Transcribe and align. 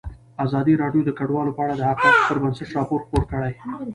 ازادي 0.45 0.73
راډیو 0.81 1.01
د 1.05 1.09
کډوال 1.17 1.49
په 1.53 1.61
اړه 1.65 1.73
د 1.77 1.81
حقایقو 1.89 2.27
پر 2.29 2.37
بنسټ 2.43 2.69
راپور 2.77 2.99
خپور 3.05 3.23
کړی. 3.31 3.53